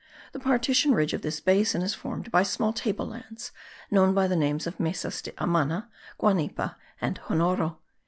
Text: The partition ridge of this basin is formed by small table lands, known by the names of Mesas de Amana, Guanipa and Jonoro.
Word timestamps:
The 0.31 0.39
partition 0.39 0.95
ridge 0.95 1.13
of 1.13 1.21
this 1.21 1.39
basin 1.39 1.83
is 1.83 1.93
formed 1.93 2.31
by 2.31 2.41
small 2.41 2.73
table 2.73 3.05
lands, 3.05 3.51
known 3.91 4.15
by 4.15 4.25
the 4.27 4.35
names 4.35 4.65
of 4.65 4.79
Mesas 4.79 5.21
de 5.21 5.31
Amana, 5.37 5.89
Guanipa 6.19 6.75
and 6.99 7.19
Jonoro. 7.27 7.77